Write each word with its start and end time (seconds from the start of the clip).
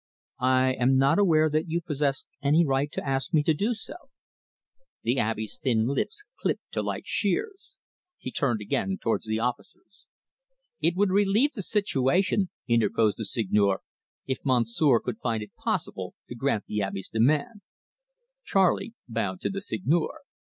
"I 0.39 0.71
am 0.79 0.97
not 0.97 1.19
aware 1.19 1.47
that 1.47 1.69
you 1.69 1.79
possess 1.79 2.25
any 2.41 2.65
right 2.65 2.91
to 2.93 3.07
ask 3.07 3.35
me 3.35 3.43
to 3.43 3.53
do 3.53 3.75
so." 3.75 3.93
The 5.03 5.19
Abbe's 5.19 5.59
thin 5.63 5.85
lips 5.85 6.23
clipped 6.39 6.71
to 6.71 6.81
like 6.81 7.03
shears. 7.05 7.75
He 8.17 8.31
turned 8.31 8.61
again 8.61 8.97
towards 8.99 9.27
the 9.27 9.37
officers. 9.37 10.07
"It 10.79 10.95
would 10.95 11.11
relieve 11.11 11.53
the 11.53 11.61
situation," 11.61 12.49
interposed 12.67 13.17
the 13.17 13.25
Seigneur, 13.25 13.81
"if 14.25 14.39
Monsieur 14.43 14.99
could 15.01 15.19
find 15.19 15.43
it 15.43 15.53
possible 15.53 16.15
to 16.29 16.33
grant 16.33 16.65
the 16.65 16.81
Abbe's 16.81 17.09
demand." 17.09 17.61
Charley 18.43 18.95
bowed 19.07 19.39
to 19.41 19.51
the 19.51 19.61
Seigneur. 19.61 20.21